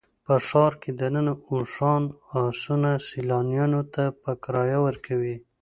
[0.25, 5.35] په ښار کې دننه اوښان او اسونه سیلانیانو ته په کرایه ورکوي.